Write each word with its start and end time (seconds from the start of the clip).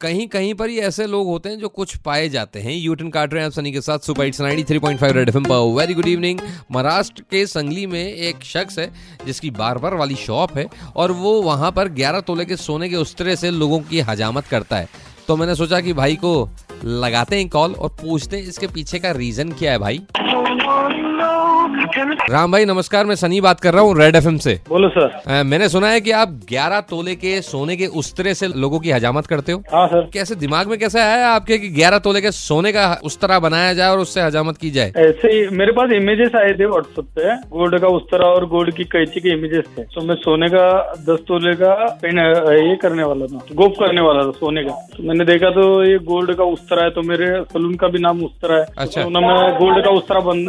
कहीं 0.00 0.26
कहीं 0.28 0.52
पर 0.54 0.68
ही 0.70 0.78
ऐसे 0.78 1.06
लोग 1.06 1.26
होते 1.26 1.48
हैं 1.48 1.58
जो 1.58 1.68
कुछ 1.68 1.96
पाए 1.96 2.28
जाते 2.28 2.60
हैं। 2.60 2.72
यूटन 2.72 3.08
काट 3.08 3.32
रहे 3.34 3.42
हैं 3.42 3.46
आप 3.46 3.52
सनी 3.52 3.72
के 3.72 3.80
साथ 3.80 3.98
सुपर 3.98 4.24
इट्स 4.24 4.40
93.5 4.40 5.12
रेड 5.12 5.28
एफएम 5.28 5.44
पर। 5.44 5.74
वेरी 5.78 5.94
गुड 5.94 6.06
इवनिंग 6.06 6.40
महाराष्ट्र 6.72 7.22
के 7.30 7.46
संगली 7.46 7.86
में 7.86 8.12
एक 8.14 8.44
शख्स 8.44 8.78
है, 8.78 8.90
जिसकी 9.26 9.50
बार 9.50 9.78
बार 9.78 9.94
वाली 9.94 10.14
शॉप 10.14 10.56
है 10.58 10.66
और 10.96 11.12
वो 11.12 11.42
वहाँ 11.42 11.72
पर 11.72 11.88
11 11.88 12.20
तोले 12.20 12.44
के 12.44 12.56
सोने 12.56 12.88
के 12.88 12.96
उस्तरे 12.96 13.36
से 13.36 13.50
लोगों 13.50 13.80
की 13.80 14.00
हजामत 14.00 14.46
करता 14.46 14.76
है। 14.76 14.88
तो 15.28 15.36
मैंने 15.36 15.54
सोचा 15.54 15.80
कि 15.80 15.92
भाई 15.92 16.16
को 16.16 16.50
लगाते 16.84 17.36
हैं 17.36 17.48
कॉल 17.48 17.72
और 17.72 17.88
पूछते 17.88 18.36
हैं 18.36 18.48
इसके 18.48 18.66
पीछे 18.66 18.98
का 18.98 19.10
रीजन 19.10 19.48
क्या 19.48 19.72
है 19.72 19.78
भाई? 19.78 20.00
राम 22.30 22.52
भाई 22.52 22.64
नमस्कार 22.64 23.06
मैं 23.06 23.14
सनी 23.14 23.40
बात 23.40 23.60
कर 23.60 23.72
रहा 23.72 23.82
हूँ 23.82 23.98
रेड 23.98 24.16
एफएम 24.16 24.36
से। 24.36 24.60
बोलो 24.68 24.88
सर। 24.88 25.22
अ, 25.26 25.42
मैंने 25.42 25.68
सुना 25.68 25.88
है 25.88 26.00
कि 26.00 26.10
आप 26.10 26.40
11 26.52 26.80
तोले 26.80 27.14
के 27.14 27.42
सोने 27.42 27.76
के 27.76 27.86
उस्तरे 27.86 28.34
से 28.34 28.48
लोगों 28.56 28.80
की 28.80 28.90
हजामत 28.90 29.26
करते 29.26 29.52
हो। 29.52 29.62
हाँ 29.72 29.86
सर। 29.86 30.10
कैसे 30.14 30.34
दिमाग 30.34 30.68
में 30.68 30.78
कैसे 30.78 31.00
आया 31.00 31.28
आपके 31.28 31.58
कि 31.58 31.68
11 31.68 31.98
तोले 31.98 32.20
के 32.20 32.30
सोने 32.30 32.72
का 32.72 33.00
उस 33.04 33.20
तरह 33.20 33.38
बनाया 33.38 33.74
जाए 33.74 33.90
और 33.90 33.98
उससे 33.98 34.20
हजामत 34.20 34.56
की 34.56 34.70
जाए? 34.70 34.92
ऐसे 34.96 35.28
ही 35.28 35.48
मेरे 35.48 35.72
पास 35.72 35.90
इमेजेस 35.90 36.30
आए 36.36 36.52
थे 36.52 36.66
व्हाट्सएप 36.66 37.04
पे 37.04 37.36
गोल्ड 37.36 37.80
का 37.80 37.88
उस्तरा 37.88 38.26
और 38.26 38.46
गोल्ड 38.46 38.74
की 38.74 38.84
कैची 38.84 39.20
के 39.20 39.28
इमेजेस 39.28 39.64
थे। 39.78 39.82
तो 39.82 40.00
मैं 40.00 40.14
सोने 40.14 40.48
का 40.48 40.92
दस 40.92 41.18
तोले 41.28 41.54
का 41.54 41.98
पेन 42.02 42.18
ये 42.68 42.76
करने 42.76 43.02
वाला 43.02 43.26
था 43.26 43.40
गोप 43.54 43.72
करने 43.72 44.00
वाला 44.00 44.22
था 44.22 44.30
सोने 44.30 44.62
का। 44.64 44.88
तो 44.96 45.02
मैंने 45.02 45.24
देखा 45.24 45.50
तो 45.50 45.84
ये 45.84 45.98
गोल्ड 45.98 46.34
का 46.34 46.44
उस्तरा 46.44 46.67
है 46.76 46.90
तो 46.90 47.02
मेरे 47.02 47.26
सलून 47.52 47.74
का 47.76 47.88
भी 47.88 47.98
नाम 47.98 48.22
उस्तरा 48.24 48.56
है। 48.56 48.66
अच्छा। 48.78 49.02
तो 49.02 49.10
मैं 49.10 49.58
गोल्ड 49.58 49.84
का 49.84 49.90
उस्तरा 49.90 50.20
बन, 50.20 50.44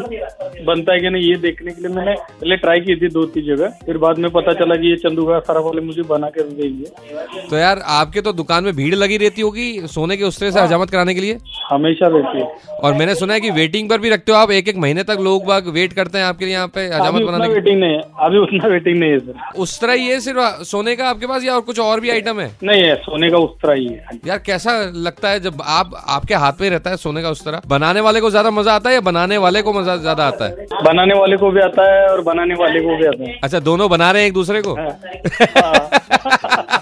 बनता 0.66 0.94
है 0.94 1.00
कि 1.00 1.10
नहीं 1.10 1.24
ये 1.24 1.36
देखने 1.40 1.72
के 1.72 1.82
लिए 1.82 1.96
मैंने 1.96 2.14
पहले 2.14 2.56
ट्राई 2.58 2.80
की 2.80 2.96
थी 2.96 3.10
दो 3.10 3.26
तीन 3.26 3.46
जगह। 3.46 3.78
फिर 3.86 3.98
बाद 3.98 4.20
में 4.20 4.30
पता 4.32 4.54
चला 4.60 4.76
कि 4.76 4.90
ये 4.90 4.96
चंदू 4.98 5.26
का 5.26 5.40
सारा 5.40 5.60
वाले 5.62 5.82
मुझे 5.82 6.02
बना 6.10 6.28
के 6.30 6.44
देंगे 6.44 7.48
तो 7.50 7.58
यार 7.58 7.82
आपके 8.00 8.22
तो 8.22 8.34
दुकान 8.34 8.64
में 8.64 8.76
भीड़ 8.76 8.94
लगी 8.96 9.18
रहती 9.18 9.42
होगी 9.42 9.72
सोने 9.88 10.18
के 10.18 10.24
उस्तरे 10.24 10.52
से 10.52 10.60
हजामत 10.60 10.90
कराने 10.90 11.14
के 11.14 11.22
लिए? 11.22 11.38
हमेशा 11.70 12.08
रहती 12.08 12.40
है। 12.40 12.48
और 12.84 12.94
मैंने 12.94 13.16
सुना 13.16 13.34
है 13.34 13.40
कि 13.40 13.50
वेटिंग 13.52 13.90
पर 13.90 13.98
भी 14.00 14.10
रखते 14.10 14.32
हो 14.32 14.38
आप 14.38 14.52
एक 14.52 14.68
एक 14.68 14.78
महीने 14.78 15.04
तक 15.04 15.18
लोग 15.22 15.46
बाग 15.46 15.68
वेट 15.74 15.94
करते 15.94 16.18
हैं 16.18 16.26
आपके 16.26 16.46
लिए 16.46 16.54
यहाँ 16.54 16.68
पे 16.76 16.86
हजामत 16.86 17.16
उतना 17.16 17.26
बनाने 17.32 17.48
की 17.48 17.54
वेटिंग 17.54 17.80
नहीं 17.80 17.94
है 17.94 18.02
अभी 18.20 18.38
उतना 18.38 18.68
वेटिंग 18.68 19.00
नहीं 19.00 19.12
है 19.12 19.20
सर 19.20 19.34
उस 19.58 19.80
तरह 19.82 19.94
ये 19.94 20.20
सिर्फ़ 20.22 20.64
सोने 20.66 20.96
का 20.96 21.10
आपके 21.10 21.28
पास 21.28 21.44
या 21.44 21.56
और 21.56 21.62
कुछ 21.62 21.80
और 21.80 22.00
भी 22.00 22.10
आइटम 22.10 22.40
है? 22.40 22.52
नहीं 22.64 22.84
है 22.84 22.96
सोने 23.04 23.30
का 23.30 23.38
उस्तरा 23.38 23.74
ही 23.74 23.88
है 23.88 24.20
यार 24.28 24.38
कैसा 24.46 24.72
लगता 24.98 25.30
है 25.30 25.40
जब 25.40 25.62
आप 25.68 25.92
आपके 26.08 26.36
हाथ 26.36 26.62
में 26.62 26.70
रहता 26.70 26.90
है 26.90 26.98
सोने 26.98 27.22
का 27.22 27.30
उस 27.30 27.44
तरह? 27.46 27.62
बनाने 27.68 28.00
वाले 28.02 28.22
को 28.22 28.30
ज़्यादा 28.30 28.52
मज़ा 28.52 28.74
आता 28.74 28.90
है 28.90 28.96
या 28.96 29.02
बनाने 29.02 29.38
वाले 29.38 29.62
को 29.62 29.74
मज़ा 29.74 29.96
ज़्यादा 29.98 30.28
आता 30.28 30.46
है? 30.46 30.66
बनाने 30.86 31.14
वाले 31.20 31.38
को 31.38 31.52
भी 31.52 31.62
आता 31.62 31.92
है 31.92 32.08
और 32.10 32.22
बनाने 32.24 32.56
वाले 32.56 32.80
को 32.82 32.96
भी 32.98 33.06
आता 33.08 33.24
है। 33.24 33.40
अच्छा 33.44 33.60
दोनों 33.62 33.90
बना 33.90 34.12
रहे 34.12 34.22
हैं 34.22 34.28
एक 34.28 34.34
दूसरे 34.34 34.62
को? 34.68 34.76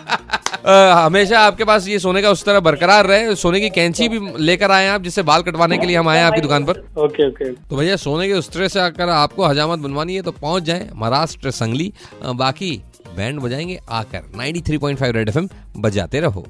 अ, 0.68 0.72
हमेशा 0.98 1.40
आपके 1.40 1.64
पास 1.64 1.88
ये 1.88 1.98
सोने 2.00 2.22
का 2.22 2.30
उस 2.32 2.44
तरह 2.46 2.60
बरकरार 2.60 3.06
रहे 3.08 3.36
सोने 3.36 3.60
की 3.60 3.70
कैंची 3.70 4.08
भी 4.10 4.20
लेकर 4.40 4.72
आए 4.72 4.88
आप 4.88 5.02
जिससे 5.02 5.24
बाल 5.24 5.42
कटवाने 5.42 5.78
के 5.78 5.86
लिए 5.88 5.96
हम 5.96 6.10
आए 6.10 6.18
हैं 6.18 6.26
आपकी 6.26 6.42
दुकान 6.42 6.66
पर। 6.66 6.80
Okay 6.98 7.28
okay. 7.28 7.52
तो 7.70 7.76
भैया 7.76 7.96
सोने 7.96 8.28
के 8.28 8.34
उस 8.34 8.50
तरह 8.52 8.68
से 8.68 8.80
अगर 8.80 9.10
आपको 9.10 9.46
हजामत 9.46 9.80
बनवानी 9.80 10.16
है 10.16 10.22
तो 10.22 10.32
पहुँच 10.32 10.64
जाए 10.64 10.90
महाराष्ट्र 10.96 11.52
संगली। 11.52 11.92
बाकी 12.36 12.72
बैंड 13.18 13.40
बजाएँगे 13.40 13.80
आकर 13.90 14.24
93.5 14.36 15.12
रेड 15.12 15.30
एफएम 15.30 15.50
बजाते 15.78 16.20
रहो। 16.20 16.46